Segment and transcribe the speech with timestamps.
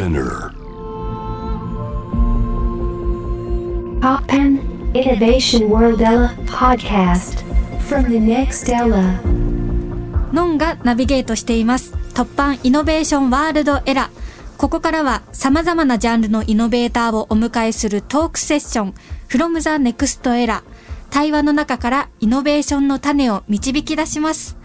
[0.00, 0.54] Spinner.
[4.00, 4.58] Poppen
[4.94, 7.44] Innovation World Ella podcast
[7.86, 9.20] from the next Ella.
[10.32, 11.92] ノンがナビゲートしています。
[12.14, 14.56] 突版イノベーションワールドエラー。
[14.56, 18.94] ここからは様々なジャンルのイノベーターをお迎えするトークセッション
[19.28, 20.62] from the next era。
[21.10, 24.59] 対話の中からイノベーションの種を導き出します。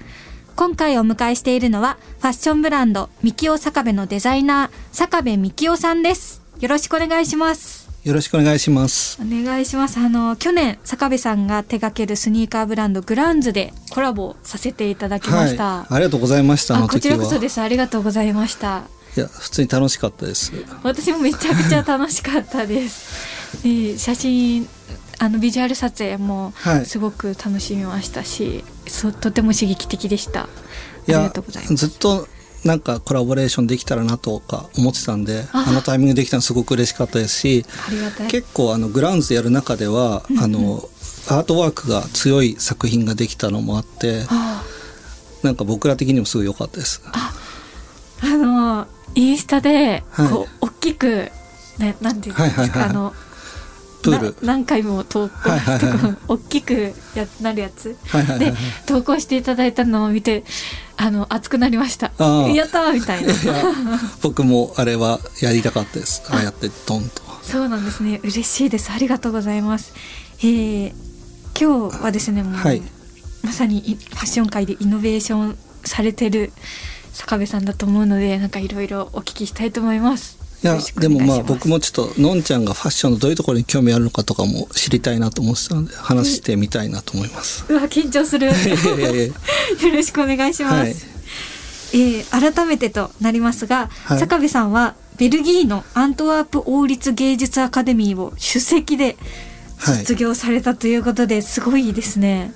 [0.55, 6.41] 今回お迎えしているのはファッションブランドミキオ坂部のデザイナー坂部ミキオさんです。
[6.61, 7.89] よろしくお願いします。
[8.05, 9.19] よろしくお願いします。
[9.21, 9.99] お願いします。
[9.99, 15.79] あの、去年、坂部さんが手掛けるスニーカーブランドグランズでコラボさせていただきました。
[15.79, 16.79] はい、ありがとうございました。
[16.87, 17.09] こち。
[17.09, 17.59] らこそです。
[17.59, 18.83] ありがとうございました。
[19.17, 20.53] いや、普通に楽しかったです。
[20.83, 23.61] 私もめちゃくちゃ楽しかったです。
[23.63, 24.69] で 写真、
[25.17, 30.43] あのビジュアル撮影もはいすごく楽しみましたし、そうとても刺激的でした。
[30.43, 30.47] あい
[31.07, 31.75] りがやとうございます。
[31.75, 32.27] ずっと
[32.63, 37.65] なんかコラボレーションできたらなとか思ってたんで、ああのタイミングできたのすごく嬉しかったですし。
[38.29, 40.89] 結構あのグラウンズでやる中では、あの
[41.27, 44.63] アートワークが強い作品ができたのもあって、あ
[45.43, 47.01] なんか僕ら的にもすごい良かったです。
[47.13, 47.33] あ
[48.23, 51.29] のインスタではいこう、大きく
[51.77, 53.13] ねなんていうんですか、はいはいはいあの
[54.05, 54.35] プール。
[54.45, 56.17] な何回も投稿はいはいはい。
[56.27, 57.97] 大きくやなるやつ。
[58.07, 58.53] はいはいはいで
[58.85, 60.43] 投稿していただいたのを見て
[60.97, 62.07] あの熱くなりました。
[62.07, 63.31] やったーみたいな。
[64.21, 66.23] 僕もあれはやりたかったです。
[66.29, 66.37] あ。
[66.37, 67.21] あやってドンと。
[67.43, 68.19] そうなんですね。
[68.23, 68.91] 嬉しいです。
[68.91, 69.93] ありがとうございます。
[70.39, 70.93] えー、
[71.59, 72.81] 今日はですねもう、はい。
[73.43, 76.51] まさにいファッション界でイノベーションされてる
[77.13, 80.39] 坂部さんだと思うのでなんかいろいろお聞きしたいと思います。
[80.41, 87.65] いやでもまあ僕もちょっとのんちゃんがファッションのどういうところに興味あるのかとかも知りたいなと思ってたので話してみたいなと思います。
[87.69, 88.47] うわ緊張する。
[88.49, 88.53] よ
[89.93, 90.95] ろしくお願いします、はい。
[91.93, 94.19] えー改めてとなりますが、はい。
[94.19, 99.17] 坂部さんはベルギーのアントワープ王立芸術アカデミーを首席で
[99.77, 99.95] はい。
[99.99, 102.53] 卒業されたということですごいですね。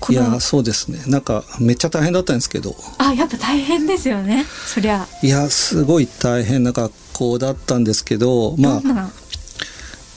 [0.00, 1.02] こいのやそうですね。
[1.06, 2.76] なんかめっちゃ大変だったんですけど。
[2.98, 4.44] あやっぱ大変ですよね。
[4.66, 5.06] そりゃ。
[5.22, 6.62] いやすごい大変。
[6.62, 9.10] な学校だったんですけどまあ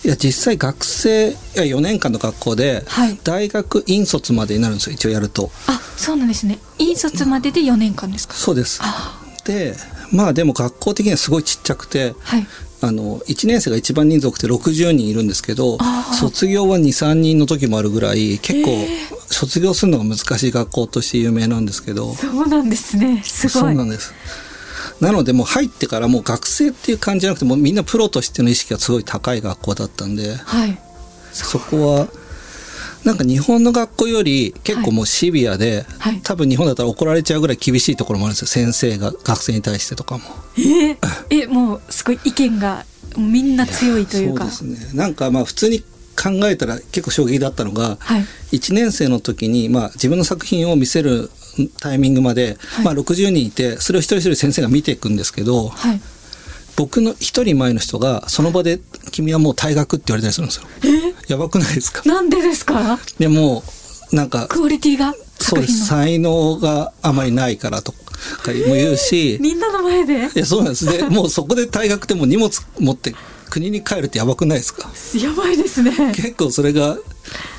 [0.06, 3.19] いや実際学生いや4年間の学校ではい。
[3.24, 5.50] 大学院卒までになるんですよ一応やると。
[5.68, 6.59] あそうなんですね。
[6.78, 8.34] 院卒までで4年間ですか？
[8.35, 8.80] そうです。
[8.81, 9.19] あ。
[9.46, 9.75] で
[10.12, 12.47] まあでも学校的にはすごいちっちゃくてはい。
[12.80, 15.79] あの1年生が一番人数多くて60人いるんですけど
[16.14, 18.69] 卒業は23人の時もあるぐらい結構
[19.25, 22.14] 卒業するのが難しい学校として有名なんですけど。
[22.14, 23.24] そうなんですね。
[23.25, 23.64] すごい。
[23.64, 24.14] そうなんです
[25.00, 30.78] なのでもう入ってからもう学生っていう感じじゃなくてもうみんなプロとしての意識がすごい高い学校だったんではい。
[31.34, 32.08] そこは
[33.03, 40.24] なんか日本の学校より結構もうシビアで、はい多分日本だったら怒られちゃうぐらい厳しいところもあるんですよ先生が学生に対してとかも。
[40.58, 40.97] えー、
[41.29, 42.85] えもうすごい意見が
[43.18, 44.50] みんな強いというか。
[44.50, 45.79] そうですねなんかまあ普通に
[46.18, 48.25] 考えたら結構衝撃だったのが、はい。
[48.52, 51.29] 1年生の時に、まあ、自分の作品を見せる
[51.79, 52.84] タイミングまで、い。
[52.84, 56.01] まあ、60人いてそれを一人一人先生が見ていくんですけどはい。
[56.75, 58.79] 僕の一人前の人がその場で
[59.12, 61.13] 「君はもう退学」って言われたりするんですよ。
[61.28, 62.03] やばくないですか？
[62.06, 63.00] なんでですか？
[63.17, 63.63] でも
[64.12, 65.16] なんかクオリティが？
[65.40, 65.88] そうです。
[65.88, 67.97] 才能があまりないからとか
[68.67, 69.38] も言うし。
[69.41, 70.29] みんなの前で？
[70.35, 70.85] いやそうなんです。
[70.85, 73.16] でもうそこで退学ってもう荷物持って
[73.50, 74.88] 国に帰るってやばくないですか？
[75.19, 75.91] やばいですね。
[76.13, 76.96] 結構それが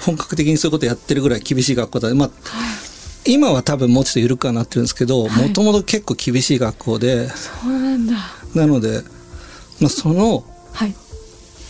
[0.02, 2.14] 本格的にそういうことやってるぐらい厳しい学校だ。
[2.14, 2.30] まあ
[3.26, 8.14] 今は多分もうちょっと緩くはなってるんですけどはいもともと結構厳しい学校でそうなんだ。
[8.54, 9.02] なので、
[9.80, 10.94] まあ、そのはい。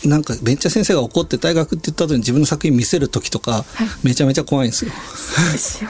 [0.05, 4.93] なんかベンチャー先生が怒って退学って言った後に自分の作品見せる時とかはいめちゃめちゃ怖いんですよ。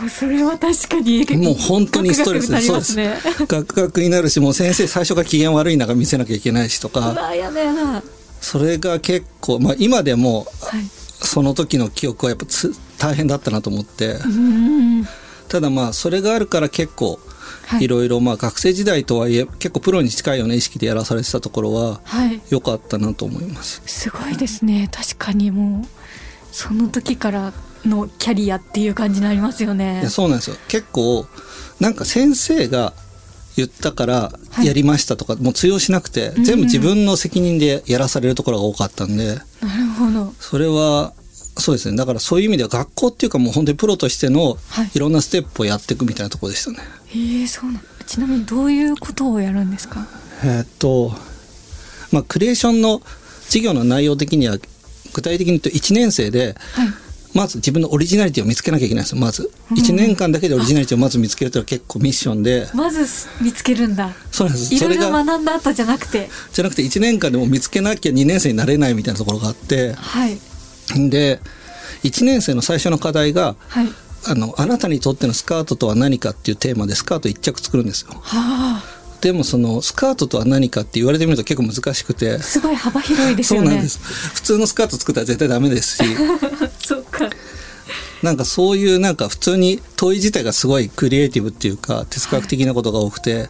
[0.09, 3.47] それは確かにもう本当にストレスガクガクそうです。
[3.47, 7.85] ガクガクになるしもう先生最初から機嫌悪い中見せなきゃいけないしとうかわやだやだ。
[7.85, 8.03] はい。
[8.41, 10.47] それが結構、まあ、今でも
[11.21, 15.09] その時の記憶はやっぱつ大変だったなと思ってうーん。
[15.49, 17.19] ただまあそれがあるから結構
[17.67, 22.41] はいいろいろまあ学生時代とはいえ結構プロに近いような意識でやらされてたところははい。
[22.51, 23.83] 良かったなと思います。
[23.87, 24.89] すごいですね。
[24.93, 25.87] 確かにもう
[26.53, 27.53] その時から
[27.85, 30.11] のキャリアっていう感じになりますよいねや。
[30.11, 31.27] そうなんですよ結構
[31.81, 32.93] なんか先生が
[33.57, 34.33] 言ったから
[34.65, 40.33] やりましたとか、もう通用しなくてん全部自分の責任でやらされるところが多かったんでなるほど。
[40.39, 41.13] それは
[41.59, 41.97] そうですね。
[41.97, 44.91] だからそういう意味では学校っていうかもう本当にプロとしてのはい。
[44.95, 46.79] いろんなステップをやっていくみたいなところでしたね。
[47.15, 47.83] ええそうなん。
[48.07, 50.07] ちなみにどういうことをやるんですか？
[50.45, 51.13] えーっと
[52.13, 53.03] まあクリエーションの
[53.47, 54.57] 授業の内容的には
[55.13, 56.89] 具体的に言うと1年生で、はい。
[57.35, 62.67] まず自分のオリジナリティを見つけなきゃいけないんですよまず、1年間だけでオリジナリティをまず見つけるというのは結構ミッションで。
[62.75, 63.07] まず
[63.43, 64.15] 見つけるんだ。
[64.33, 64.75] そうなんです。
[64.75, 66.31] いろいろ学んだ後じゃなくて。
[66.55, 69.93] じゃなくて1年間でも見つけなきゃ2年生になれないみたいなところがあって。
[69.93, 70.39] はい
[71.11, 71.41] で
[72.05, 73.89] 1年生の最初の課題がはい。
[74.27, 78.11] あのあなたにとってのスカートとは何かっていうテーマでスカート1着作るんですよ。
[78.21, 78.83] は
[79.21, 82.35] でもそのスカートとは何かって言われてみると結構難しくて。
[82.35, 83.67] あすごい幅広いですよね。
[83.67, 83.99] そうなんです。
[84.35, 86.05] 普通のスカート作ったら絶対ダメですし。
[86.85, 87.29] そうか。
[88.23, 93.49] なんかそういうなんか普通に問い自体がすごいクリエイティブっていうか哲学的なことが多くて、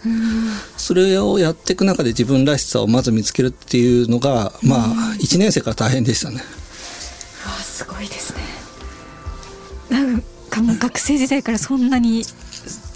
[0.76, 4.88] それをやっていく中で自分らしさをまず見つけるっていうのがまあ
[5.20, 6.42] 1年生から大変でしたね。
[7.78, 8.42] すごいですね。
[9.88, 10.20] なん
[10.50, 12.24] かもう学生時代からそんなに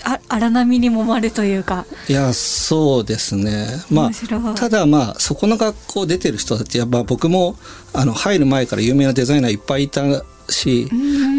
[0.03, 1.87] あ荒波に揉まれというか。
[2.09, 3.69] いやそうですね。
[3.93, 7.57] まあただまあそこの学校出てる人たちやっぱ僕も
[7.93, 10.03] あの入る前から有名なデザイナーいっぱいいた
[10.49, 10.89] し、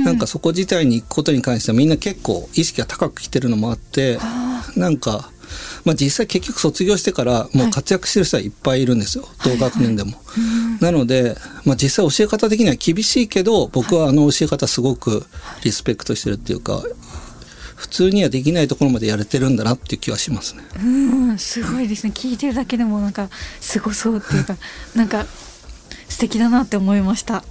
[0.05, 4.19] なんかそこ自体に行くことに関してはみんな結構意識が高く来てるのもあって
[4.77, 5.32] なんか、
[5.85, 10.13] まあ、実際結局卒業してからもう活躍してる人はいっぱいいるんですよ、同学年でも。
[10.79, 11.35] なので、
[11.65, 15.25] まあ、実際教え方的には厳しいけど僕はあの教え方すごく
[15.63, 16.83] リスペクトしてるっていうか
[17.83, 20.63] 普通にはできないところまでやれてるんだなっていう気はしますね。
[20.81, 20.87] う
[21.33, 21.37] ん。
[21.37, 22.13] すごいですね。
[22.15, 24.55] 聞いてるだけでもなんかすごそうっていうか
[24.95, 25.25] なんか
[26.07, 27.43] 素敵だなって思いました。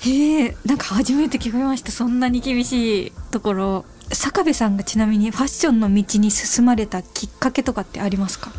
[0.00, 1.92] へえんか初めて聞こえました。
[1.92, 3.84] そんなに厳しいところ
[4.14, 8.52] 坂部さんがちなみにファッションの道に進まれたきっかけとかってありますか？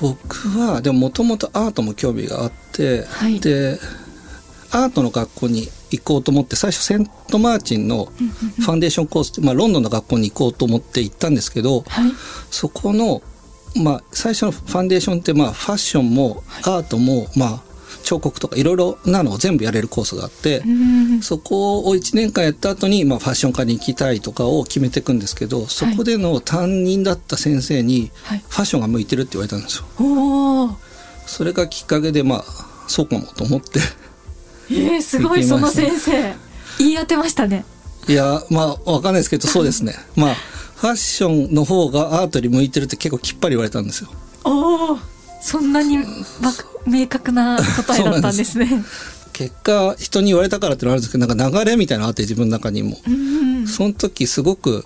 [0.00, 3.40] 僕はでももともとアートも興味があって、はい。
[3.40, 3.78] で
[4.72, 12.10] アートの学校に行こうと思って最初セントマーチンのファンデーションコースって、まあ、ロンドンの学校に行こうと思って行ったんですけどはい。
[12.50, 13.22] そこの、
[13.80, 17.62] まあ、最初のファンデーションって、まあ、ファッションもアートも、まあ、
[18.02, 20.60] 彫刻とかいろいろなのを全部やれるコースがあって。
[20.60, 28.38] うんそこを1年間やった後に、まあ、ファッション科に行きたいとかを決めていくんですけどそこでの担任だった先生にはい。
[28.38, 29.84] ファッションが向いてるって言われたんですよ。
[29.98, 30.76] おお
[31.26, 32.44] それがきっかけでまあ
[32.88, 33.80] そうかもと思って。
[34.70, 36.34] えー、すごいその先生。
[36.78, 37.64] 言い当てましたね。
[38.08, 39.94] いやまあわかんないですけどそうですね。
[40.16, 44.10] まあファッションの方がアートに向いてるって結構きっぱり言われたんですよ。
[44.44, 44.98] おお
[45.44, 46.04] そんなにば
[46.86, 48.82] 明確な答えだったんですね。
[49.34, 54.84] 結果人に言われたからってのはあるんですけどなんか流れみたいなのあって自分の中にも、うんその時すごく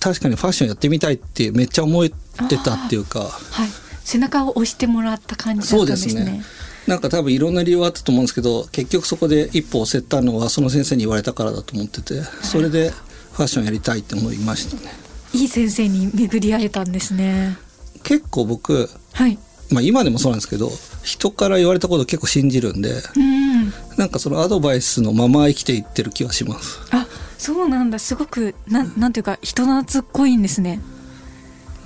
[0.00, 3.20] 確かにファッションやってみたいってめっちゃ思ってたっていうか。
[3.20, 3.68] はい。
[4.04, 6.12] 背中を押してもらった感じだったんですね。
[6.12, 6.44] そうですね。
[6.88, 14.92] なんか多分いろんな理由はあったと思うんですけど結局そこで一歩を押せたのはその先生に言われたからだと思っててそれでファッションやりたいって思いましたね
[15.32, 17.56] いい先生に巡り会えたんですね
[18.02, 19.38] 結構僕はい
[19.70, 20.70] まあ今でもそうなんですけど
[21.02, 23.72] 人から言われたことを結構信じるんでうん。
[23.96, 26.80] なんかそのアドバイスのまま生きていってる気はします。
[26.90, 27.06] あ
[27.38, 27.98] そうなんだ。
[27.98, 30.80] すごくなんなんていうか人懐っこいんですね。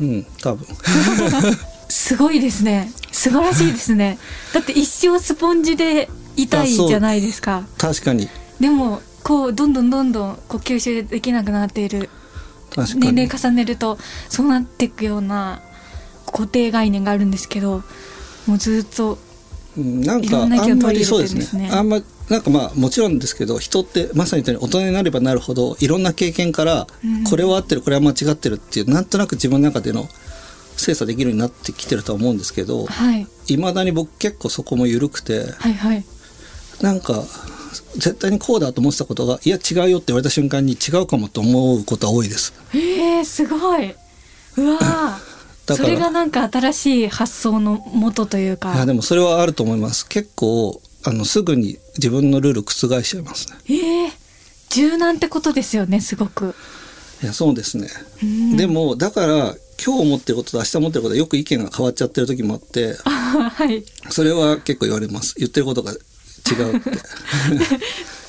[0.00, 0.67] うん多分。
[1.88, 2.93] すごいですね。
[3.12, 4.19] 素晴らしいですね。
[4.52, 7.64] だって一生スポンジでいたいじゃないですか。
[7.78, 8.28] 確かに。
[8.61, 12.11] でもこうどんどんどんどんこう吸収できなくなっている。
[12.76, 15.62] 年齢に重ねるとそうなっていくような
[16.32, 17.82] 固定概念があるんですけど
[18.46, 19.19] もうずっと
[19.76, 21.69] うんなんかあんまりそうですね。
[21.70, 22.00] あんま
[22.31, 27.25] なんかまあもちろんですけど人ってまさに大人になればなるほどいろんな経験からうん。
[27.25, 30.08] これは合ってるこれは間違ってるっていうなんとなく自分の中での
[30.76, 33.26] 精査できるようになってきてるとは思うんですけどはい。
[33.49, 36.04] いまだに僕結構そこも緩くてはいはい。
[36.80, 37.23] なんか
[37.95, 42.52] 絶対にこうだと思ってたことがいや違うよって言われた瞬間に違うかもと思うことは多いです。
[42.75, 43.95] えー、すごい。
[44.56, 45.18] うわ
[45.75, 50.08] それがなんか新しい発想の元といういやかでもそれはあると思います。
[50.08, 53.56] 結構あのすぐに自分のルール覆しちゃいますね。
[53.68, 54.12] えー、
[54.70, 56.54] 柔軟ってことですよねすごく。
[57.23, 57.88] いやそうですね、
[58.23, 58.56] うん。
[58.56, 59.54] でもだから
[59.85, 63.85] 今日思ってることと明日思ってることでよく意見が変わっちゃってる時もあってあはい。
[64.11, 65.35] それは結構言われます。
[65.38, 66.90] 言ってることが違うって。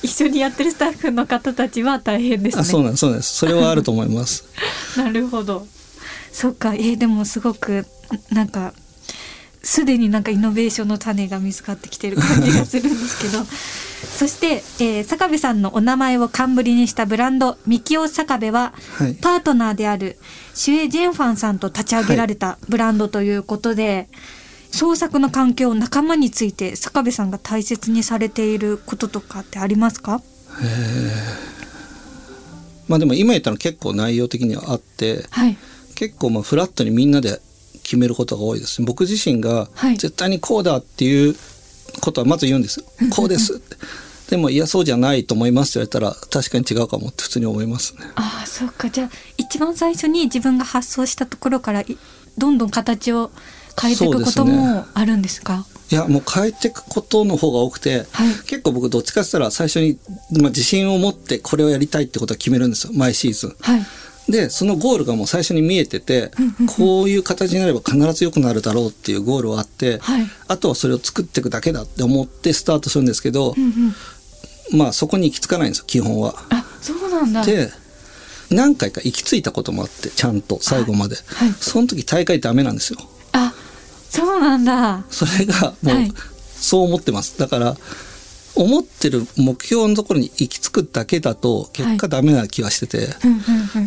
[0.02, 4.44] 一緒にやってるスタッフの方たちは大変ですねあそうなんですそうなんですそれはあると思います
[4.96, 5.66] なるほど
[6.32, 6.74] そっか。
[6.74, 7.86] えーでもすごく
[8.30, 8.72] なんか
[9.62, 13.44] すでになんかイノベーションの種が見つかってきてる感じがするんですけど。
[14.16, 19.14] そして、えー坂部さんのお名前を冠にしたブランドミキオ坂部は、はい。
[19.14, 20.16] パートナーである
[20.54, 24.08] シュエ・ジェンファンさんと立ち上げられたブランドということで、
[24.70, 30.20] 創作の環境仲間について坂部さんが大切にされていることとかってありますか？
[32.86, 35.56] まあでも今言ったの結構内容的にはあってはい
[35.98, 37.40] 結構まあフラットにみんなで
[37.82, 39.96] 決めることが多いです僕自身がはい。
[39.96, 41.34] 絶対にこうだっていう
[42.00, 42.78] ことはまず言うんです。
[42.80, 43.76] よ、こうですって。
[44.30, 48.02] でもいやそうじゃないと思いますって言われたら確かに違うかもって普通に思いますね。
[48.14, 48.90] ああそっか。
[48.90, 51.98] じゃあ一番最初に自分が発想したところからい
[52.36, 53.32] どんどん形を
[53.80, 55.64] 変えていくこともあるんですか？
[55.90, 58.34] いやもう変えていくことの方が多くて、はい。
[58.46, 59.98] 結構僕どっちかって言ったら最初に、
[60.40, 62.92] まあ、自信を持ってこれをやりたいってことは決めるんですよ。
[62.92, 63.56] 毎シーズン。
[63.60, 63.86] はい
[64.28, 66.30] でそのゴールがもう最初に見えてて、
[66.76, 70.26] こういう形になれば必ず良くなるだろうっていうゴールはあって、はい。
[70.48, 73.64] あとはそれを作っていくだけだって思ってスタートするんですけど、うん
[74.72, 74.78] うん。
[74.78, 76.34] まあそこに行き着かないんですよ基本は。
[76.50, 77.44] あそうなんだ。
[77.44, 77.70] で
[78.50, 81.52] 何回か行き着いたこともあってちゃんと最後まで、はい。
[81.52, 82.98] その時大会ダメなんですよ。
[83.32, 83.54] あ
[84.10, 85.04] そうなんだ。
[85.10, 86.12] それがもう、はい。
[86.54, 87.38] そう思ってます。
[87.38, 87.76] だから
[88.54, 93.08] 思ってる目標のところに行き着くだけだと結果ダメな気がしてて、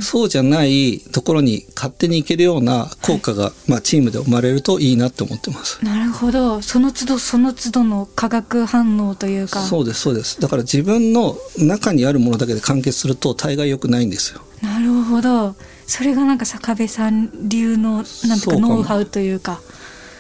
[0.02, 5.84] そうじゃないところに勝手に行けるような効果が、まあ、チームで生まれるといいなって思ってます。
[5.84, 6.62] なるほど。
[6.62, 9.62] その都度その都度の化学反応というか。
[9.62, 10.40] そうですそうです。
[10.40, 14.42] だから自分の中にあるものだけで完結すると大概良くないんですよ。
[14.62, 15.56] なるほど。
[15.88, 19.60] それがなんか坂部さん流のなんかノウハウというか。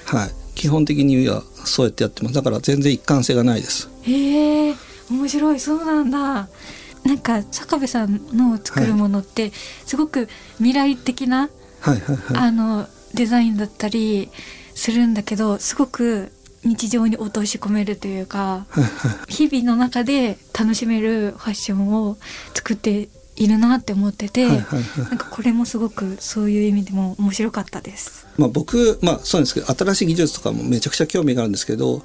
[0.05, 2.35] はい基本的にはそうやってやってます。
[2.35, 3.89] だから全然一貫性がないです。
[4.03, 4.75] へえ
[5.09, 5.59] 面白い。
[5.59, 6.49] そうなんだ。
[7.03, 9.51] なんか坂部さんの作るものって
[9.87, 11.49] すごく未来的な、
[11.79, 12.37] はいはいはい。
[12.37, 14.29] あのデザインだったり
[14.75, 16.31] するんだけどすごく
[16.63, 18.67] 日常に落とし込めるというか
[19.27, 22.17] 日々の中で楽しめるファッションを
[22.53, 23.09] 作って
[23.43, 28.27] いるなって思ってて、はいはいはいなんかこれもすごくそういう意味でも面白かったです。
[28.37, 32.01] まあ、僕、まあ、そうですけど新しい技術とかもめちゃくちゃ興味があるんですけど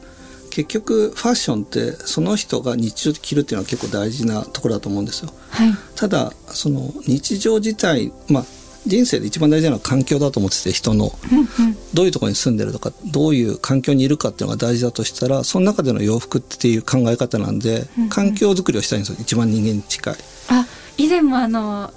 [0.50, 5.33] 結局ファッションってその人が日常で着るっていうのは結構大事なところだと思うんですよ。
[5.50, 8.45] はい、ただその日常自体、まあ、
[8.87, 11.47] 人生で一番大事なのは環境だと思ってて人のうんうん
[11.93, 20.14] どういうところに住んでるとかどういう環境にいるかっていうのが大事だとしたらその中での洋服っていう考え方なんでうんうん環境づくりをしたいんですよ一番人間に近い。
[20.49, 20.65] あ
[20.99, 21.93] 以前もあの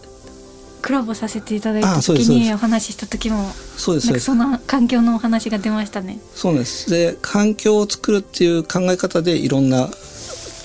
[0.81, 4.33] コラボさせていただいた時にお話しした時もそうですそうです。
[4.33, 6.19] なんかそんな環境のお話が出ましたね。
[6.33, 6.89] そうです。
[6.89, 9.89] で環境を作るっていう考え方でいろんな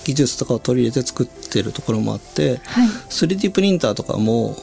[0.05, 4.57] 技術とかを取り入れて作ってるところもあってはい、3D プリンターとかも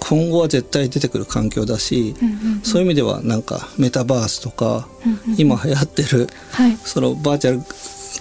[0.00, 2.60] 今後は絶対出てくる環境だし、うんうんうん。
[2.62, 6.76] そういう意味ではなんかメタバースとか、うんうん今流行ってるはい。
[6.76, 7.62] そのバーチャル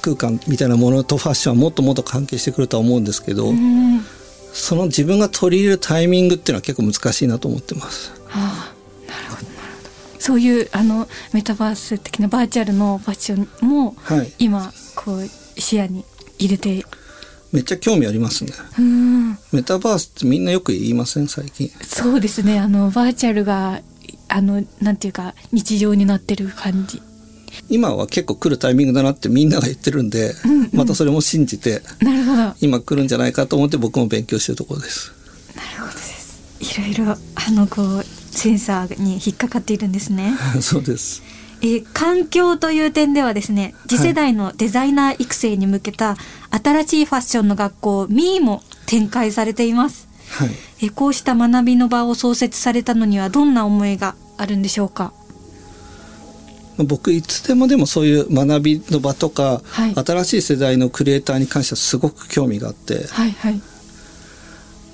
[0.02, 4.06] 空間みたいなものとファッションはもっともっと関係してくるとは思うんですけど、うん
[4.54, 8.14] その自分が取り入れるタイミングっていうのは結構難しいなと思ってます。
[8.30, 15.28] ああなるほどなるほどそういうあのメタバース的なバーチャルのファッションもはい、今こう
[15.60, 16.06] 視野に
[16.38, 16.86] 入れて
[17.52, 18.52] めっちゃ興味ありますね。
[18.78, 21.70] うんメタバースってみんなよく言いません最近。
[21.82, 23.82] そうですねあのバーチャルが
[24.28, 27.02] あのなんていうか日常になってる感じ
[27.70, 30.70] 今は結構来るタイミングだなってみんなが言ってるんで、うんうん。
[30.74, 32.38] またそれも信じてなるほど。
[32.38, 35.12] なる今来るんじゃないかと思って僕も勉強してるところです。
[35.80, 36.44] ほどです。
[36.60, 40.34] いろいろあのこうセンサーに引っかかっているんですね。
[40.62, 41.22] そうです。
[41.62, 46.18] えー環境という点ではですね次世代のデザイナー育成に向けた
[46.52, 50.08] 新しいファッションの学校 ME も展開されています。
[50.32, 50.50] はい。
[50.82, 55.14] えーこうした学びの場を創設されたのにはどんな思いがあるんでしょうか？
[56.78, 59.96] 僕いつでもでもそういう学びの場とか、はい。
[59.96, 63.62] 新しい世代のクリエイターに関してはすごく興味があってはいはい。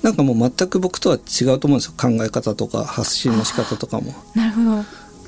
[0.02, 1.94] なんかもう全く僕とは違うと思うんですよ。
[1.96, 4.14] 考え方とか発信の仕方とかも。
[4.34, 4.84] なるほど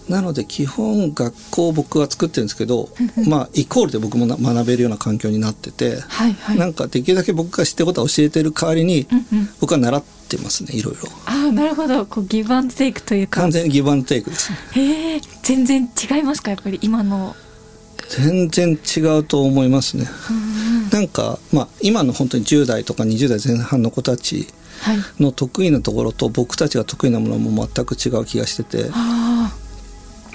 [0.09, 2.89] なので基本学校を僕は作ってるんですけど
[3.29, 6.59] まあイコールで僕もな学べるような環境になってて、はいはい。
[6.59, 9.49] なんかできるだけ僕が知ってることは教えてる代わりに、うんうん。
[9.61, 11.09] 僕は習ってますねいろいろ。
[11.27, 12.05] ああなるほど。
[12.07, 13.41] こうギブアンドテイクというか。
[13.43, 14.59] 完全にギブアンドテイクですね。
[14.73, 16.51] へえ全然違いますか？
[16.51, 17.37] やっぱり今の。
[18.09, 20.07] 全然違うと思いますね。
[20.93, 24.49] なんか、まあ、今の本当に10代とか20代前半の子たち
[24.83, 24.99] はい。
[25.23, 29.22] の得意なところと僕たちが得意なものも全く違う気がしててあ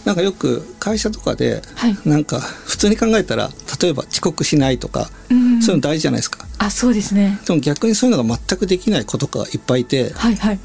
[0.08, 1.98] なんかよく会社とかではい。
[2.06, 3.50] なんか普通に考えたら
[3.82, 5.62] 例えば遅刻しないとかあうん。
[5.62, 6.48] そういうの大事じゃないですか。
[6.60, 7.40] あそうですね。
[7.46, 10.60] でも逆にそういうのが全くできない子とかいっぱいいてはいはい。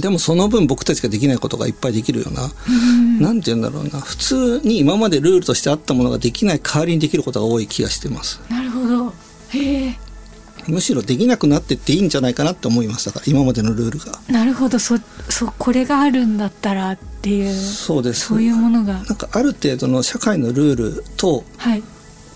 [0.00, 3.20] でもその分僕たちができないことがいっぱいできるようなうん。
[3.20, 4.00] なんて言うんだろうな。
[4.00, 8.40] 普通に今までルールとしてあったものができない代わりにできることが多い気がしてます。
[8.50, 9.14] なるほど。
[9.50, 9.98] へえ
[10.66, 14.18] むしろできなくなってっていいんじゃないかなって思いましたから今までのルールが。
[14.28, 14.78] なるほど。
[14.78, 14.98] そ
[15.28, 18.26] そこれがあるんだったらっていうそうです。
[18.26, 18.94] そういうものが。
[18.94, 21.82] なんかある程度の社会のルールとはい。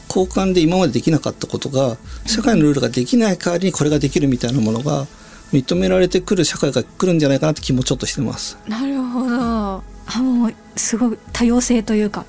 [0.09, 5.07] 交換で今までできなかったことが社会のルールができない代わりにこれができるみたいなものが
[5.53, 8.57] 認められてくる社会が来るんじゃないかなって気もちょっとしてます。
[8.69, 9.83] なるほど。
[10.07, 12.27] あもうすごい多様性というか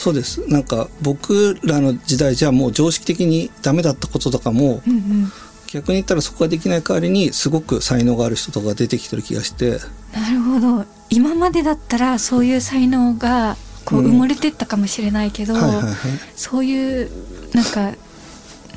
[0.00, 0.48] そうです。
[0.48, 5.32] なんか僕らの時代じゃもう常識的にダメだったこととかも、うんうん。
[5.66, 9.78] 逆に言ったらそこができない代わりにすごく才能がある人とかが出てきてる気がして。
[10.14, 10.86] なるほど。
[11.10, 15.94] 今までだったらそういう才能がこううん埋もれてったかもしれないけど、はいはいはい。
[16.34, 17.10] そういう
[17.52, 17.92] なんか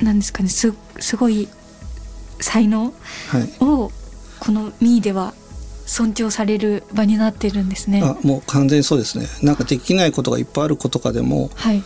[0.01, 1.47] なんですかねすすごい
[2.41, 2.93] 才能
[3.29, 3.63] はい。
[3.63, 3.91] を
[4.39, 5.33] このミーでは
[5.85, 8.01] 尊重される場になってるんですね。
[8.03, 11.83] あもう完全にそうですねなんかできないことがいっぱいある子とかでもはい。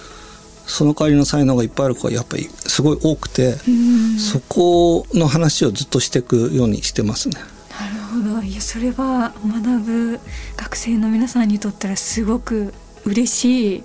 [0.67, 7.39] その代わりの才能がいっぱいある子がやっぱりすごい多くて、うんそこの話をずっとしていくようにしてますね。
[7.39, 8.43] なるほど。
[8.43, 10.19] いやそれは学ぶ
[10.57, 12.73] 学生の皆さんにとったらすごく
[13.05, 13.83] 嬉しい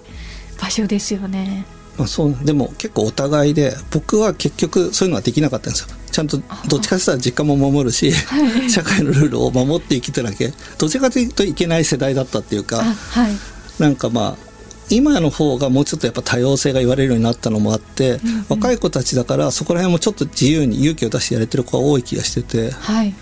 [0.61, 1.65] 場所ですよね。
[1.97, 6.39] まあ、そうでも結構お互いで僕は結局そういうのはできなかったんですよちゃんと
[6.69, 13.33] どっちかって言ったら実家も守るし、はい社会のルールを守って生きてるだけどちらかというといけない世代だったっていうあかはい。
[13.79, 14.53] なんかまあ
[14.91, 23.15] 今の方がもうちょっとやっぱ多様性が言われるようになったのもあって、若い子たちだからそこら辺もちょっと自由に勇気を出してやれてる子が多い気がしててはい。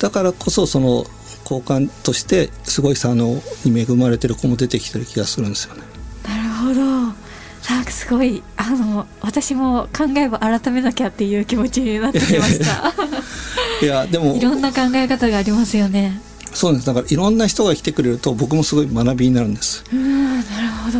[0.00, 1.04] だからこそその
[1.42, 5.82] 交換としてすごい才能に恵まれてる子も出てきてる気がするんですよね。
[6.24, 7.21] なるほど。
[7.70, 12.92] なんかすごいあの私も考えを改めなきゃっていう気持ちになってきました。
[13.80, 16.20] いやでもいろんな考え方がありますよね。
[16.54, 19.84] そうですだからいろんな人が来てくれると僕もすごい学びになるんです。
[19.92, 20.98] うんなるほど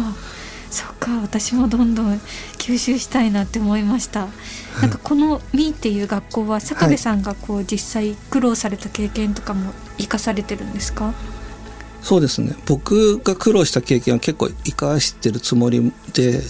[0.70, 2.18] そっか私もどんどん
[2.56, 4.28] 吸収したいなって思いました
[4.80, 11.12] なんかこの「ミーっていう学校は坂部さんがこう実際苦労された経験とかも生かされてるんですか？
[12.02, 12.54] そうですね。
[12.66, 16.42] 僕が苦労した経験は結構生かしてるつもりで、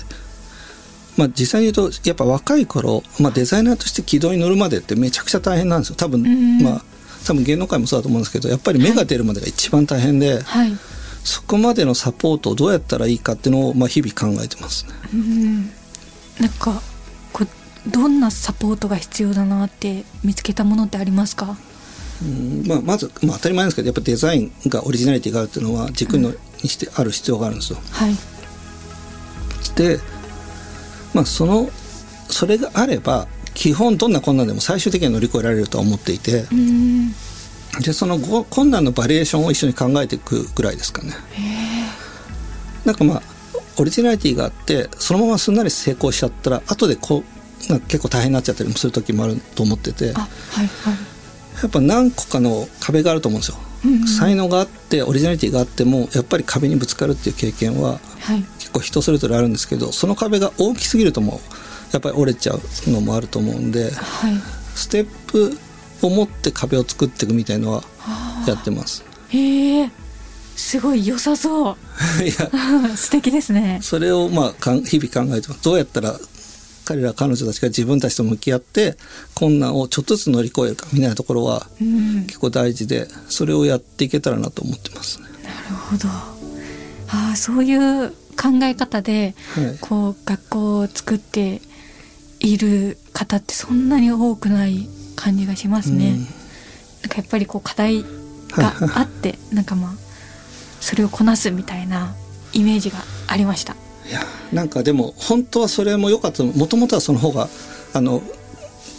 [1.16, 5.96] まあ、実際に言うとやっぱ若い頃、まあ、デザイナーとして軌道に乗るまでってめちゃくちゃ大変なんですよ。
[5.96, 6.62] 多分、ん。
[6.62, 6.84] まあ
[7.24, 10.72] 多分芸能界もそうだと思うんですけどやっぱり芽が出るまでが一番大変で、はい。
[11.22, 14.92] そこまでのサポートをどうやったらいいかっていうのを、まあ、日々考えてますね。
[15.14, 15.66] うん。
[16.40, 16.82] なんか
[17.32, 21.56] こうどんなサポートが必要だなって見つけたものってありますか？
[22.20, 27.78] うんまあ、まず、まあ、当たり前ですけどやっぱデザインがオリジナリティがあるっていうのは軸のにしてある必要があるんですよ。
[27.90, 28.14] はい。
[29.76, 29.98] で、
[31.14, 31.68] まあ、その
[32.28, 37.12] それがあれば基本どんな困難でも最終的には乗り越えられるとは思っていてうん。
[37.80, 41.14] でそのご困難のバリエーションを一緒に考えていくぐらいですかね。
[42.84, 43.22] なんかまあ
[43.78, 47.24] オリジナリティがあってそのまますんなり成功しちゃったら後でこ
[47.68, 51.11] うなんか結構大変になっちゃったりもする時もあると思っててはいはい
[51.66, 53.56] っぱ何個かの壁があると思うんですよ。
[53.84, 58.44] うんうん才能があってオリジナリティがあってもやっぱり壁にぶつかるっていう経験ははい。
[58.58, 62.60] 結構人それぞれあるんですけどその壁が大きすぎるともうやっぱり折れちゃう
[62.90, 64.34] のもあると思うんではい。
[64.76, 65.58] ステップ
[66.02, 67.82] を持って壁を作っていくみたいのは
[68.46, 69.04] やってます。
[69.30, 69.90] へえ
[70.56, 71.76] すごい良さそう。
[72.22, 72.50] いや。
[72.96, 73.80] 素敵ですね。
[73.82, 75.62] それをまあかん日々考えてます。
[75.62, 76.18] どうやったら
[76.84, 78.96] 彼ら彼女たちが自分たちと向き合って
[79.34, 82.26] 困難をちょっとずつ乗り越えるかみたいなところはうん。
[82.26, 85.28] 結構大事でそれをやっていけたらなと思ってますね。
[85.44, 86.08] なるほど。
[86.08, 89.78] ああそういう考え方ではい。
[89.80, 91.60] こう学校を作って
[92.40, 96.20] いる方ってそんなに多くない感じがしますね、うん。
[96.20, 96.28] なん
[97.08, 98.02] かやっぱりこう課題
[98.50, 99.92] があってなんかまあ
[100.80, 102.14] それをこなすみたいな
[102.52, 103.76] イメージがありました
[104.08, 104.20] いや
[104.52, 107.48] なんかでも本当はそれも良かったもともとはその方が
[107.94, 108.22] あの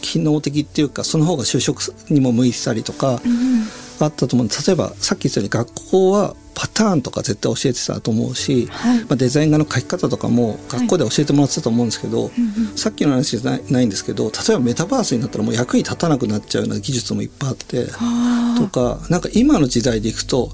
[0.01, 3.67] 機能的っていうかその方が就職にも向いてたりとかうん
[3.99, 8.99] あったと思うんで例えばさっき言ったように学校はパターンとか絶対教えてたと思うし、はい。
[9.01, 12.33] まあ、デザイン画の描き方とかも学校で教えてもらってたと思うんですけど、うんうん
[12.75, 20.51] さっきの話じゃないんですけど例えばメタバースになったらもう役に立たなくなっちゃうような技術もいっぱいあってあとかなんか今の時代でいくと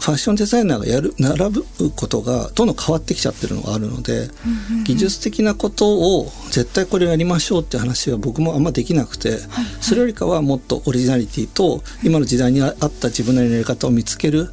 [0.00, 1.64] ファッションデザイナーがやる並ぶ
[1.96, 4.30] ことがどんどん変わってきちゃってるのがあるので、
[4.84, 9.38] 技術的なことを絶対これやりましょうって話は僕もあんまできなくて、
[9.80, 14.48] それよりかはもっとオリジナリティと今の時代に合った自分なりのやり方を見つける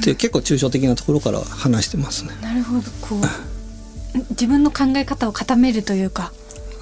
[0.00, 2.32] っていう結構抽象的なところから話してますね。
[2.42, 6.32] なるほどこう自分の考え方を固めるというか。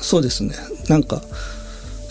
[0.01, 0.55] そうですね。
[0.89, 1.23] なんか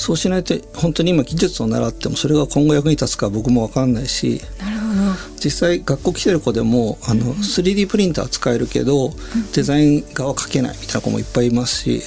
[0.05, 5.35] そうしないと本当に今技術を習ってもそれが今後役に立つか僕も分かんないしなるほど。
[5.43, 9.09] 実際学校来てる子でもあの 3D プリンター使えるけど
[9.55, 12.01] デザイン画は描けないみたいな子もいっぱいいますし。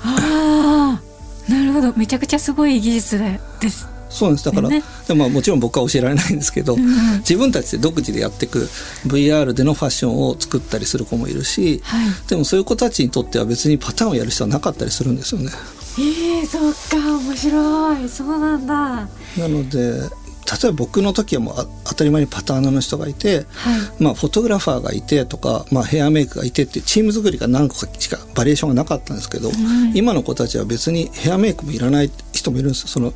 [0.00, 1.92] ああなるほど。
[1.98, 3.18] めちゃくちゃすごい技術
[3.60, 3.86] です。
[4.08, 4.46] そうです。
[4.46, 4.82] だから、ね。
[5.06, 8.60] でもまあもちろん僕は教えられないんですけど、ん自分たちで独自でやっていく
[9.06, 12.08] VR でのファッションを作ったりする子もいるし、はい。
[12.26, 15.50] でもそういう子たちにとっては別にパターンをやる必要はなかったりするんですよね。
[15.96, 18.08] えー、そっか面白い。
[18.08, 18.74] そうなんだ。
[18.74, 20.00] なので
[20.44, 24.02] 例えば僕の時はもうあ当たり前にパターナーの人がいて、はい。
[24.02, 29.50] まあ、フォトグラファーがいてとか、まあ、ヘアメイクがいてってチーム作りが何個かしかバリエーションがなかったんですけど、
[29.94, 32.88] 今の子たちは別にヘアメイクもいらない人もいるんですよ。
[32.88, 33.12] その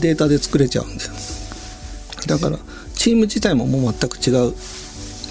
[0.00, 1.04] データで作れちゃうんで
[2.26, 2.58] だから
[2.94, 4.54] チーム自体ももう全く違う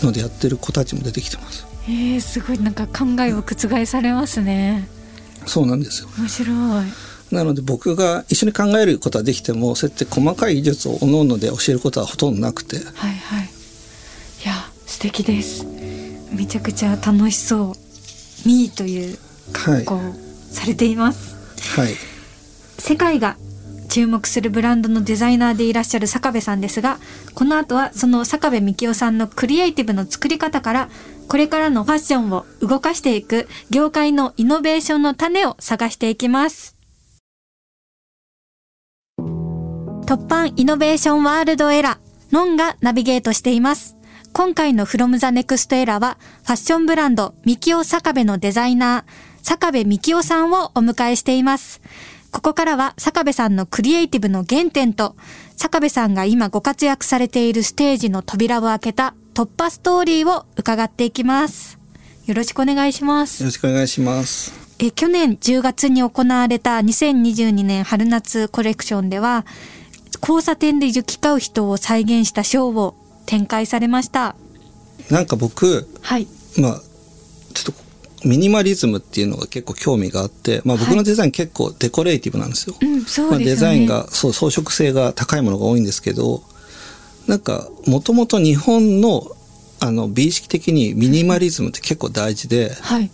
[0.04, 1.65] のでやってる子たちも出てきてます。
[1.88, 4.88] えー、すごいなんか考えを覆されますね
[5.45, 6.10] そうなんですよ。
[6.17, 6.56] 面白い。
[7.32, 12.78] なので僕が一緒に考えることはできてもそうやって細かい技術を各々で教えることはほとんどなくて。
[12.78, 13.43] はいはい。
[13.43, 14.54] いや
[14.86, 15.65] 素敵です。
[16.32, 17.75] めちゃくちゃ楽しそ
[18.45, 18.47] う。
[18.47, 19.17] ミーという
[19.54, 19.86] はい。
[19.86, 21.36] こうされています。
[21.78, 21.93] はい。
[22.80, 23.38] 世界が
[23.89, 26.99] 注目するブランドのデザイナーでいらっしゃる坂部さんですが
[27.36, 30.89] この後はその坂部幹夫さんのクリエイティブの作り方から
[31.28, 36.75] これからのファッションを動かしていく業界のイノベーションの種を探していきます。
[40.06, 43.95] 突版イノベーションワールドエラーノンがナビゲートしています。
[44.34, 51.82] 今回の From the Next Era はファッションブランドミキオ坂部のデザイナー坂部幹夫さんをお迎えしています。
[52.32, 55.15] ここからは坂部さんのクリエイティブの原点と、
[55.58, 61.80] 坂部さんが今ご活躍されているステージの扉を開けた突破ストーリーを伺っていきます。
[62.26, 63.48] よろしくお願いしますよ。
[63.48, 69.46] ろしくお願いしますえ去年10月に行われた2022年春夏コレクションでは、
[70.22, 74.36] 交差点で行き交う人を再現したショーを展開されました。
[75.10, 76.28] なんか僕はい。
[76.58, 76.82] まあ
[77.54, 77.88] ちょっと
[78.25, 82.75] ミニマリズムっていうのが結構興味があって、まあ、僕のデザイン結構デコレーティブなんですよ。
[82.82, 83.39] うん、そうまあ。
[83.39, 86.43] デザインがそう装飾性が高いものが多いんですけど
[87.27, 89.23] なんかもともと日本の
[89.82, 93.10] あの美意識的にミニマリズムって結構大事で、はい。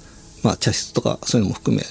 [0.45, 1.83] まあ、茶室とかそういうのも含め。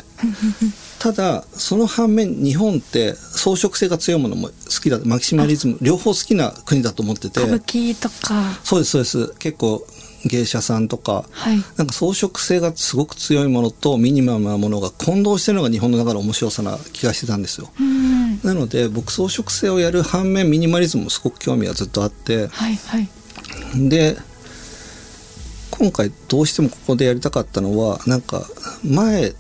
[1.01, 5.01] ただその反面日本って装飾性が強いものも好きだ。
[5.05, 7.41] マキシマリズム両方好きな国だと思ってて。
[7.41, 9.35] 歌舞伎とか、そうですそうです。
[9.41, 9.85] 結構
[10.25, 11.57] 芸者さんとかはい。
[11.77, 17.71] なんか装飾性がすごく強いものとミニマムなものが混同してるのが日本の中の面白さな気がしてたんですよ。
[17.79, 18.41] うん。
[18.43, 23.09] なので僕装飾性をやる反面ミニマリズムもすごく興味がずっとあってはい、はい。
[23.89, 24.17] で
[25.71, 28.47] 今回どうしてもここでやりたかったのはなんか
[28.85, 29.33] 前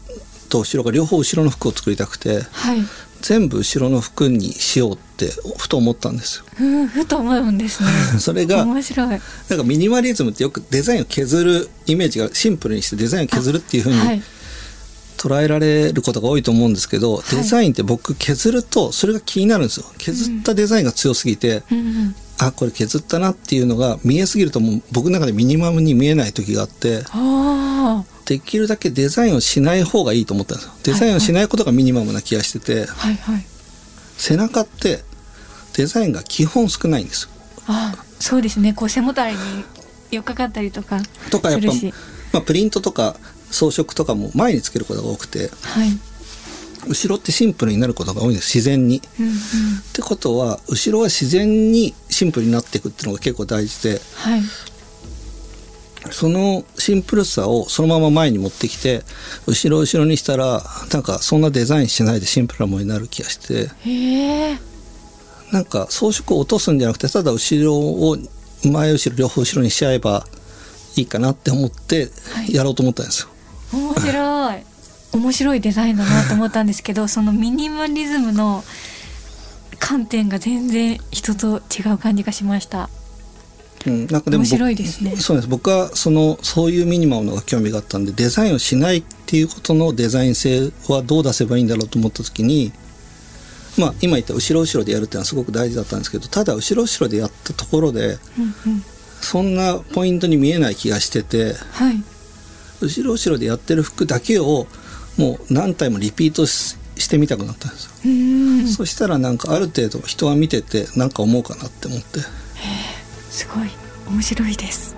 [0.48, 2.78] と後ろが両方後ろの服を作りたくてはい。
[3.20, 6.44] 全部後ろの服にしようってふと思ったんですよ。
[6.60, 7.88] うん、ふと思うんですね。
[8.18, 9.08] それが面白い。
[9.08, 14.22] なんかミニマリズムってよくデザインを削るイメージがシンプルにしてデザインを削るっていう風にはい。
[15.16, 22.14] 捉えられることが多いと思うんですけど、いデザインって僕削るとそれが気になるんですよ削ったデザインが強すぎて、うんうん。
[22.38, 32.92] あこれ削ったなっていうのが見えすぎるともう僕の中でミニマムに見えない時があってあできるだけデザインをしない方がいいと思ったんですよデザインをしないことがミニマムな気がしてて、あ。
[32.92, 33.53] はい、はい。
[34.16, 35.02] 背中って
[35.74, 37.24] デザインが基本少ないんです。
[37.24, 37.30] よ
[37.66, 38.72] あそうですね。
[38.72, 39.38] こう背もたれに
[40.10, 41.00] 寄っかかったりとか
[41.30, 41.94] とかやっぱするし、
[42.32, 43.16] まあ、プリントとか
[43.50, 45.50] 装飾とかも前につけることが多くて。
[45.62, 45.98] はい、
[46.88, 48.56] 後ろってシンプルになることが多いんです。
[48.56, 49.02] 自然に。
[49.18, 49.36] うんうん、っ
[49.92, 54.00] てことは後ろは自然にシンプルになっていくっていうのが結構大事で。
[54.14, 54.42] はい
[56.10, 59.02] そのシンプルさをそのまま前に持ってきて
[59.46, 60.62] 後ろ後ろにしたら
[60.92, 63.70] なんかそんなデザインしないでシンプルなものになる気がして。
[65.52, 68.16] なんか装飾を落とすんじゃなくてただ後ろを
[68.64, 70.26] 前後ろ両方後ろにしちゃえば
[70.96, 72.52] いいかなって思ってはい。
[72.52, 73.28] やろうと思ったんですよ。
[73.72, 74.74] 面白い。
[75.14, 78.64] 面白いデザインだなと思ったんですけど そのミニマリズムの
[79.78, 82.90] 観点が全然人と違う感じがしました
[83.86, 85.16] うん、なんかでも面白いですね。
[85.16, 85.48] そうです。
[85.48, 92.72] 僕はそのそういうミニマムのが興味があったんでデザインをしないっていうことのデザイン性はどう出せばいいんだろうと思った時に
[93.78, 98.82] まあ今言った後ろ後ろでやるっていうのはすごく大事だったんですけどただ後ろ後ろでやったところでうんうん。
[99.20, 102.02] そんなポイントに見えない気がしててはい。
[102.80, 104.66] 後ろ後ろでやってる服だけを
[105.16, 112.20] もう何体もリピートししてみたくなったんですよ、そしたらなんかある程度人は見ててなんか思うかなって思って
[113.34, 113.68] すごい
[114.08, 114.94] 面白いです。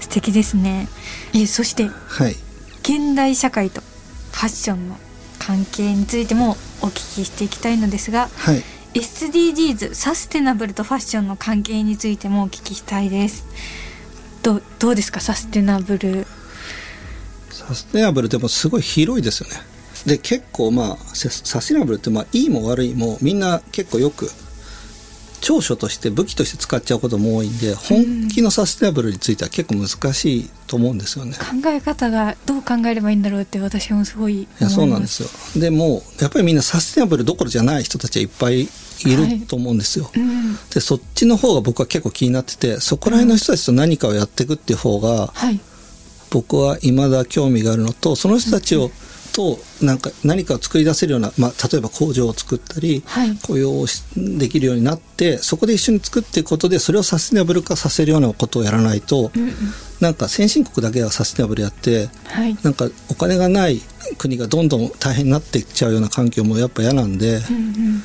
[0.00, 0.88] 素敵ですね。
[1.34, 2.32] えそしてはい。
[2.82, 4.96] 現代社会とファッションの
[5.38, 8.62] 関係についてもお聞きしていきたいのですがはい。
[8.94, 13.44] SDGs サステナブルとファッションの関係についてもお聞きしたいです。
[14.42, 15.20] どうどうですか？
[15.20, 16.26] サステナブル。
[17.50, 19.56] サステナブルでもすごい広いですよね。
[20.06, 24.30] で結構まあササステナブルってまあいいも悪いもみんな結構よく
[25.40, 31.34] 長所として武器として使っちゃうことも多いんで本気のサステナブルについては結構難しいと思うんですよね。
[31.34, 35.60] 考え方がどう考えればいいんだろうって私もすごい思いやそうなんですよ。
[35.60, 38.66] でもやっぱりみんなサステナブルどころじゃない人たちはいっぱいい
[39.16, 40.10] ると思うんですよ。
[40.14, 40.56] うん。
[40.70, 45.60] でそっちの方が僕は結構気になっててそこら辺の人たちと何かをやっていくっていう方がはい。
[46.30, 48.90] 僕は未だ興味があるのとその人たちを
[49.32, 53.36] となんか何かを作り出せるような、まあ、例えば工場を作ったり、はい。
[53.42, 59.54] 雇用をしできるようになってそこで一緒に作っていくことでそれをサステナブル化させるようなことをやらないと、うんうん。
[60.00, 62.56] なんか先進国だけがサステナブルやってはい。
[62.62, 63.80] なんかお金がない
[64.18, 67.94] 国がどんどん大変になっていっちゃうような環境もやっぱ嫌なんで、うんうん。
[67.94, 68.02] やっ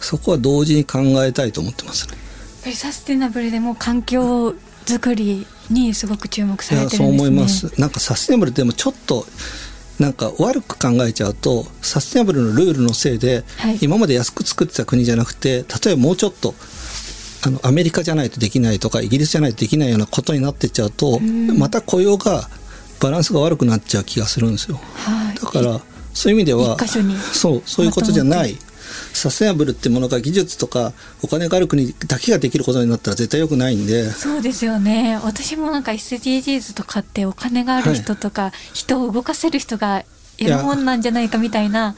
[0.00, 2.06] そこは同時に考えたいと思ってます。
[2.08, 2.28] ね。
[2.68, 4.54] ぱりサステナブルでも環境
[4.84, 7.08] づくりにすごく注目されてるんですね。
[7.08, 7.80] 思います。
[7.80, 9.26] なんかサステナブルでもちょっと
[9.98, 13.78] なんか悪く考えちゃうとサステナブルのルールのせいで、はい。
[13.80, 16.54] 今まで安く作ってた国じゃなくて例えばもうちょっと
[17.44, 21.58] あのアメリカじゃないとできないとかイギリスじゃないとできないようなことになってっちゃうと、ん。
[21.58, 22.48] また雇用が
[23.00, 24.80] バランスが悪くなっちゃう気がするんですよ。
[24.94, 25.36] はい。
[25.36, 25.80] だから
[26.14, 28.56] そういう意味では一箇所にそうそういうことじゃなまい
[29.12, 34.10] サステナブルってものが技術とかお金がある国だけができることになったら絶対良くないんで。
[34.10, 35.18] そうですよね。
[35.22, 40.04] 私もなんか SDGs とかってお金がある人とか、人を動かせる人が
[40.38, 40.58] や。
[40.58, 41.96] るもんなんじゃないかみたいな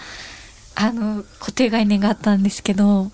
[0.74, 3.11] あの固定概念があったんですけど。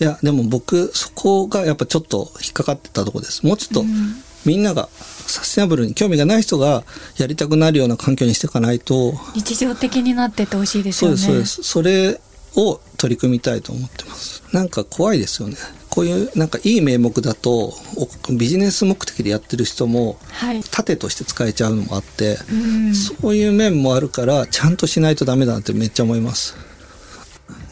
[0.00, 3.44] いやでも僕そこがやっぱちょっと引っかかってたとこです。
[3.44, 4.22] もうちょっと、うん。
[4.46, 6.84] みんながサステナブルに興味がない人が
[7.18, 9.12] やりたくなるような環境にしていかないと。
[9.34, 11.62] 日常的になってってほしいですそうよねですそうです。
[11.64, 11.82] そ
[12.14, 12.20] れ
[12.56, 14.42] を取り組みたいと思ってます。
[14.52, 15.56] なんか怖いですよね。
[15.90, 20.62] こういうなんかいい名目だとおビジネス目的でやってる人もはい。
[20.62, 22.94] 盾として使えちゃうのもあって、うん。
[22.94, 26.56] そういう面もあるからちゃんとしないとダメだなってめっちゃ思います。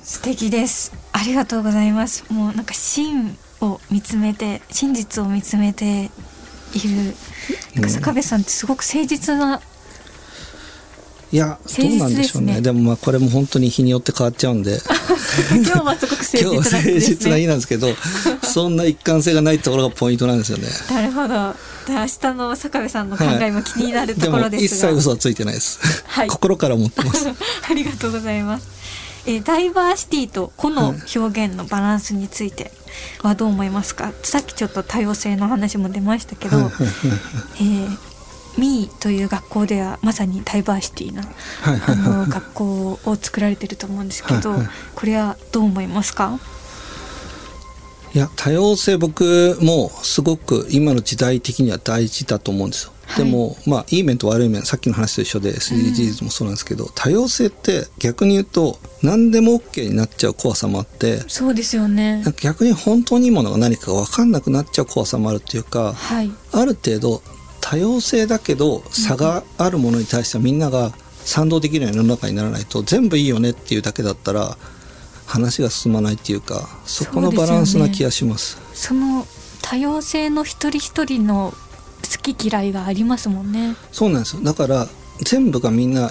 [0.03, 0.93] 素敵です。
[1.12, 2.25] ありがとうございます。
[2.33, 6.05] もうなんか真を見つめて真実を見つめて
[6.75, 7.15] いる。
[7.75, 9.61] なんか坂部さんってすごく誠実な
[11.33, 12.47] いやどうなんでしょうね。
[12.47, 12.61] ですね。
[12.61, 14.81] でもまあこれも本当に日によって変わっちゃうんで。
[15.51, 17.89] 今日はすごく誠今日は誠実な日ねなんですけど
[18.43, 20.69] そんな一貫性がないところがポイントなんですよね。
[20.91, 21.53] なるほど。
[21.87, 25.79] で明日の坂部さんの考えも気になるところでも一ですが、切嘘はついてないです。
[26.07, 26.29] はい。
[26.29, 27.27] 心から思ってます。
[27.69, 28.67] ありがとうございます。
[29.27, 32.71] えーダイバーシティと個の表現のバランスについて
[33.23, 34.12] はどう思いますか？
[34.23, 36.71] さっきちょっと多様性の話も出ましたけど、
[37.57, 37.99] えー
[38.59, 41.29] ミーという学校ではまさにダイバーシティなは
[41.77, 44.55] いあの学校を作られてると思うんですけど
[44.95, 46.38] これはどう思いますか？
[48.14, 52.90] いや多様性僕もすごく今の時代的には大事だと思うんですよ。
[52.90, 66.33] はいでもまあいい面と悪い面さっきの話と一緒で SDGs もそうなんですけど、多様性って逆に言うと何でも OK になっちゃう怖さもあってそうですよね逆に本当にいいものが何かが分かんなくなっちゃう怖さもあるっていうかはい。
[66.53, 67.23] ある程度
[67.69, 70.93] 多様性だけど差があるものに対してはみんなが
[71.25, 74.57] 賛同できるような世の中にならないと全部いいよねっていうだけだったら
[75.27, 78.61] 話が進まないっていうかそこのバランスな気がします。
[78.73, 79.27] その
[79.63, 81.53] 多様性の一人一人の
[82.05, 83.75] 好き嫌いがありますもんね。
[83.91, 84.87] そうなんですよだから
[85.25, 86.11] 全部がみんな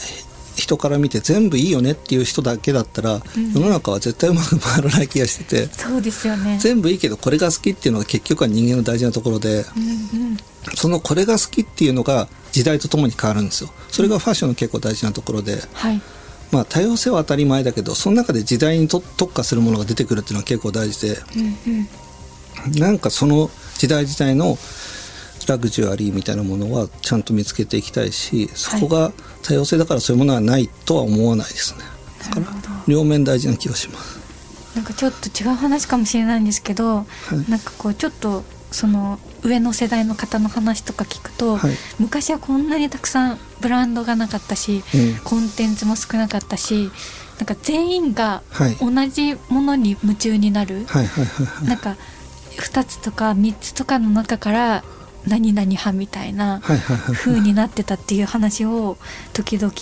[0.57, 3.21] 人から見て全部いいよねっていう人だけだったら、ん
[3.53, 6.57] 世の中は絶対うまく回らない気がしててそうですよね。
[6.59, 9.65] 全部いいけどこれが好きっていうのが結局は人間の大事なところで
[10.13, 10.37] うんうん。
[10.73, 13.69] そのこれが好きっていうのが時代とともに変わるんですよ。
[13.89, 16.01] それがファッションの結構大事なところで、はい。
[16.51, 21.17] まあ多様性は当たり前だけどその中で時代にと特化するものが出てくるっていうのは結構大事で。
[21.35, 22.79] うんうん。
[22.79, 24.57] なんかその時代時代の
[25.47, 29.11] ラグジュアリーみたいなものはちゃんと見つけていきたいしそこが
[29.43, 31.83] 多様性だからそういうものはないとは思わないですね。
[32.23, 32.47] だから
[32.87, 34.25] 両面大事な気がします。
[34.75, 37.49] なんかちょっと違う話かもしれないんですけど、い。
[37.49, 41.73] なんかこうちょっとその上の世代の方の話とか聞くと、はい。
[41.99, 46.91] 昔はこんなにたくさんブランドがなかったし、うんコンテンツも少なかったし
[47.37, 48.75] なんか全員がはい。
[48.75, 51.07] 同じものに夢中になる、はい
[51.65, 51.95] なんか
[52.57, 54.83] 2つとか3つとかの中から
[55.27, 56.61] 何々派みたいな
[57.13, 58.97] 風になってたっていう話を
[59.33, 59.73] 時々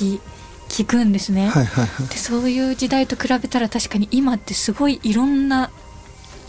[0.69, 1.49] 聞くんですね。
[1.49, 2.07] はいはいはい。
[2.07, 5.69] でそういう時代と比べたら確かに今ってすごいいろんな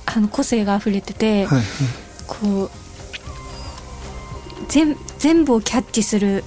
[0.06, 1.64] あの個性が溢れてて、はいはい。
[2.26, 2.83] こう
[4.68, 6.44] 全全部をキャッチする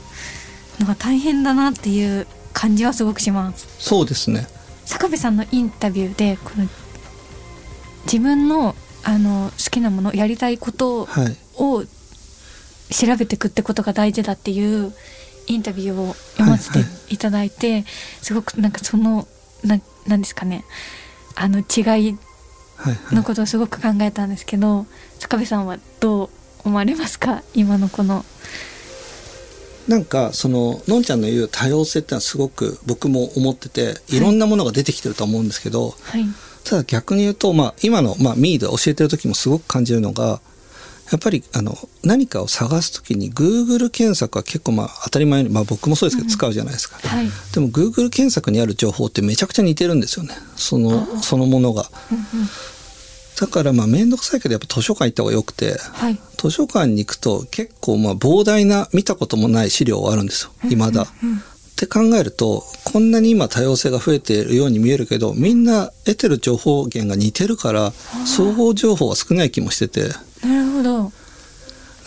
[0.80, 3.68] のが大変だなっていう感じはすごくします。
[3.80, 4.48] そうですね。
[4.86, 6.68] 坂部さんのインタビューでこの
[8.06, 11.36] 自分のあの好きなものやりたいことはい。
[11.56, 11.84] を
[12.90, 14.94] 調べていくってことが大事だっていう
[15.48, 16.80] インタビューを読ませて
[17.14, 17.84] いただいて、
[18.22, 19.28] すごくなんかその
[19.64, 20.64] ななんですかね。
[21.36, 22.18] あの違いはい
[22.78, 23.16] はい。
[23.16, 24.86] のことをすごく考えたんですけど
[25.20, 26.30] 坂部さんはどう
[26.68, 27.44] 思われますか？
[27.54, 28.24] 今のこの。
[29.88, 34.20] なんかそののんちゃんの言う多様性ってのはすごく僕も思っててい。
[34.20, 36.26] ろんなものが出てきてると思うんですけど、はい。
[36.66, 40.42] ただ逆に言うと、まあ、今の、まあ、ミーで教えてる時もすごく感じるのが
[41.10, 47.28] やっぱりあの何かを探す時に Google 検索は結構まあ当たり前に、まあ、僕もそうですけど使うじゃないですか、はい。
[47.54, 50.36] でも Google 検索にある情報ってめちゃくちゃ似てるんですよね。
[50.58, 51.90] そのそのものが
[53.40, 56.20] だからまあ面倒くさいけどやっぱ図書館行った方がよくてはい。
[56.38, 60.52] 図書館に行くと結構まあ膨大な見たこともない資料があるんですよ。
[60.64, 61.04] 未だ。
[61.04, 61.06] っ
[61.76, 67.92] て考えるとこんなに今多様性が増えているように見えるけどみんな得てる情報源が似てるから
[68.26, 70.10] 総合情報は少ない気もしてて。
[70.46, 71.12] なるほど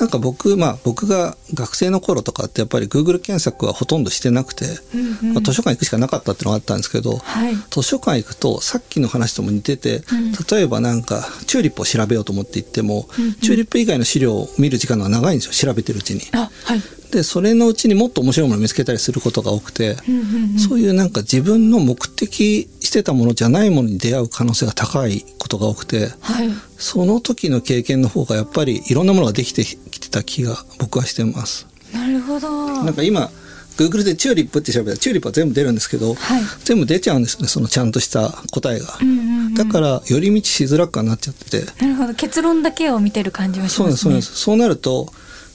[0.00, 5.34] なんか僕まあ僕が学生の頃とかってやっぱり Google 検索はほとんどしてなくて、うんうん。
[5.34, 7.54] まあ図書館行くしかなかったっていうのがあったんですけど、はい。
[7.68, 10.32] 図書館行くとさっきの話とも似てて、うん。
[10.50, 13.34] 例えばなんかチューリップを調べようと思って行っても、うんうん。
[13.34, 16.22] チューリップ以外の資料を見る時間が長いんですよ調べてるうちに。
[16.32, 16.80] あはい。
[17.10, 26.48] でそれのうちにもっと面白いものを見つけたりすることが多くて、うんうんうんそういうなんか自分の目的してたものじゃないものに出会う可能性が高いことが多くてはい。
[26.76, 29.64] その時の経験の方がやっぱりいろんなものができて
[30.10, 31.66] きてた気が僕はしてます。
[31.94, 32.84] なるほど。
[32.84, 33.30] なんか今
[33.76, 36.42] Google でチューリップって調べたらチューリップは全部出るんですけど、はい。
[36.64, 38.98] 全部出ちゃうんですよねそのちゃんとした答えが。
[39.00, 39.54] うんうんうん。
[39.54, 42.14] だから寄り道しづらくはなっちゃってて、なるほど。
[42.14, 44.34] 結論だけを見てる感じはしそうなんですそうです。
[44.34, 45.12] そうなると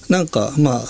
[0.10, 0.84] なんかまあ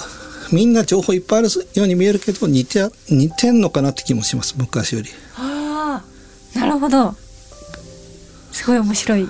[0.51, 5.09] みんな情報いっぱいあるように見えるけど似て似てんのかなって気もします昔より。
[5.37, 6.03] あ
[6.55, 7.15] あなるほど。
[8.51, 9.27] すごい面白い。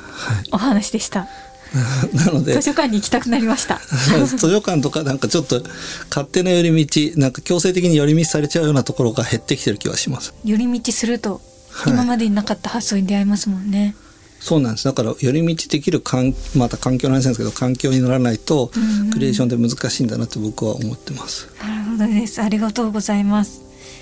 [0.51, 1.27] お話でした、
[2.13, 3.81] なので図書館に行きたくなりました。
[4.25, 5.61] 図書館とかなんかちょっと
[6.09, 10.33] 勝手な寄り道なんか強制的に寄り道されちゃうようなところが減ってきてる気はします。
[10.43, 11.93] 寄り道するとはい。
[11.93, 13.95] 今までになかった発想に出会いますもんね、
[14.39, 14.85] そうなんです。
[14.85, 18.71] だから寄り道できる環また環境の話なんですけど環境にならないと
[19.11, 22.41] クリエーションって難しいんだなって僕は思ってます、なるほどです。
[22.41, 23.61] ありがとうございます。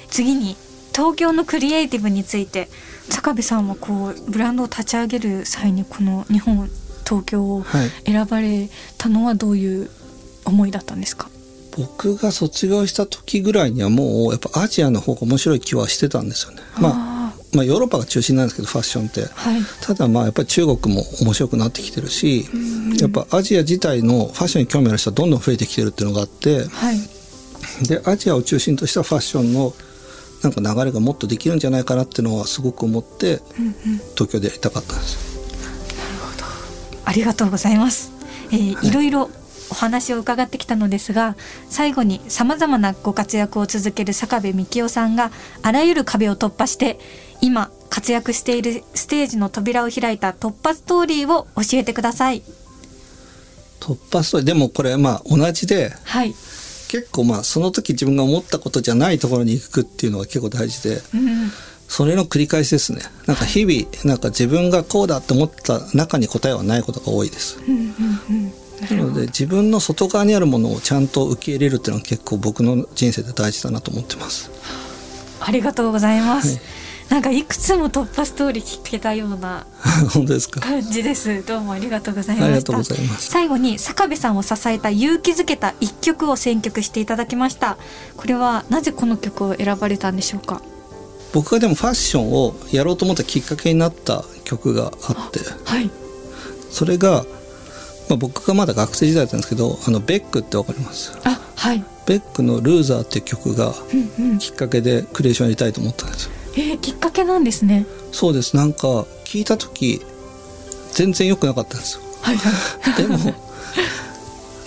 [0.09, 0.55] 次に
[0.93, 2.69] 東京のクリエイティブについて
[3.09, 6.69] 坂部さんはこうブランドを立ち上げる際にこの日本
[7.05, 7.89] 東京をはい。
[8.05, 9.89] 選ばれたのはどういう
[10.45, 11.29] 思いだったんですか、
[11.77, 16.61] 僕が卒業した時ぐらいにはもうやっぱアジアの方が面白い気はしてたんですよね。
[16.79, 19.21] まああまあヨーロッパが中心なんですけどファッションって。
[19.21, 19.61] ーはい。
[19.81, 22.45] ただまあやっぱり中国も面白くなってきてるし
[22.99, 26.99] やっぱアジア自体のファッションに興味ある人はどんどん増えてきてるっていうのがあってはい。
[27.87, 29.73] でアジアを中心としたファッションの
[30.43, 33.39] なんか流れがもっとできるんじゃないかなっていうのはすごく思って
[34.15, 35.32] 東京でやりたかったんですよ
[37.05, 38.11] ありがとうございます。
[38.51, 39.29] えーいろいろ
[39.69, 41.35] お話を伺ってきたのですが
[41.67, 45.31] 最後にさまざまなご活躍を続ける坂部幹夫さんが
[45.63, 46.99] あらゆる壁を突破して
[47.41, 52.43] 今活躍しているステージの扉を開いた突破ストーリーを教えてください。
[53.79, 54.47] 突破ストーリー？
[54.47, 56.29] でもこれまあ同じではい、
[56.89, 61.51] 結構まあその時自分が思ったことじゃないところに行くっていうのが結構大事でうん、
[61.95, 67.59] それの繰り返しですねなんか日々なんか自分がこうだって思った中に答えはないことが多いです
[68.89, 74.49] なので自分の外側にあるものをちゃんと受け入れるっていうのは結構僕の人生で大事だなと思ってます
[75.39, 76.55] ありがとうございます。
[76.55, 76.61] はい
[77.09, 79.67] なんかいくつも突破ストーリー聞けたような
[80.13, 80.61] 本当ですか？
[80.61, 81.43] 感じです。
[81.45, 82.45] どうもありがとうございました。
[82.45, 87.77] ありがとうございます最後に坂部さんを支えた勇気づけた一曲を選曲していただきました。
[88.15, 90.61] これはなぜこの曲を選ばれたんでしょうか？
[91.33, 95.89] 僕がでもファッションをやろうと思ったきっかけになった曲があってはい。
[96.69, 97.23] それが、
[98.09, 101.11] まあ、僕がまだ学生時代だったんですけどあのベックってわかります？
[101.23, 101.83] あ、はい。
[102.05, 103.73] ベックの「ルーザー」っていう曲が
[104.19, 104.37] うんうん。
[104.39, 107.85] きっかけでクリエーションやりたいと思ったんですよえー、きっかけなんですね。
[108.11, 108.87] そうですなんか
[109.25, 110.01] 聞いた時
[110.91, 112.49] 全然良くなかったんですよはいは
[112.93, 112.93] い。
[113.01, 113.17] でも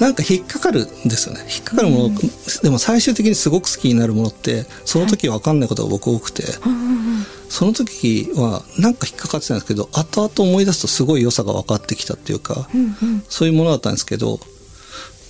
[0.01, 2.15] なんか引っかかるんですよね引っかかるもの、
[2.63, 7.27] でも最終的にすごく好きになるものってその時分かんないことが僕多くて、うんうんうん。
[7.49, 13.25] その時はなんか引っかかってたんですけど後々思い出すとすごい良さが分かってきたっていうかうんうん。
[13.29, 14.39] そういうものだったんですけど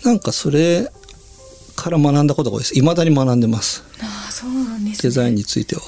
[0.05, 0.91] なんかそれ
[1.77, 5.03] から学んだことが多いです未だに学んでますああ、そうなんです、ね。
[5.03, 5.83] デザインについては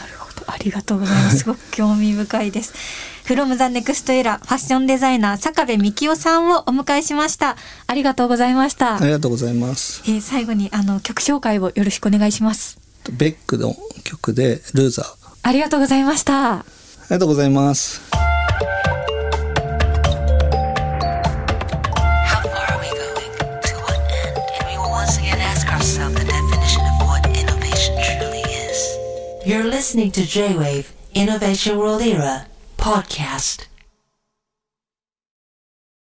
[0.00, 0.44] なるほど。
[0.52, 1.38] ありがとうございます。
[1.40, 2.74] すごく興味深いです。
[3.26, 7.56] フロムザネクストエラーファッションデザイナー坂部美希夫さんをお迎えしました。
[7.88, 8.98] ありがとうございました。
[8.98, 10.04] ありがとうございます。
[10.06, 12.78] えー、最後にあの曲紹介をよろしくお願いします。
[13.10, 15.06] ベックの曲でルーザー。
[15.42, 16.52] ありがとうございました。
[16.52, 16.64] あ
[17.02, 18.00] りがとうございます。
[32.86, 33.66] Podcast.